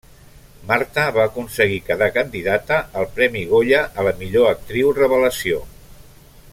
Marta 0.69 1.03
va 1.17 1.25
aconseguir 1.31 1.77
quedar 1.89 2.07
candidata 2.15 2.79
al 3.01 3.07
Premi 3.19 3.43
Goya 3.53 3.83
a 3.85 4.07
la 4.11 4.15
millor 4.23 4.49
actriu 4.55 4.95
revelació. 5.03 5.65